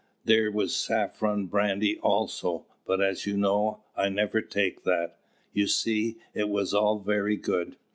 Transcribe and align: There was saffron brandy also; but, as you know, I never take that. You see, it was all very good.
There 0.25 0.49
was 0.51 0.75
saffron 0.75 1.45
brandy 1.45 1.99
also; 1.99 2.65
but, 2.87 3.01
as 3.03 3.27
you 3.27 3.37
know, 3.37 3.83
I 3.95 4.09
never 4.09 4.41
take 4.41 4.83
that. 4.83 5.19
You 5.53 5.67
see, 5.67 6.17
it 6.33 6.49
was 6.49 6.73
all 6.73 6.97
very 6.97 7.35
good. 7.37 7.77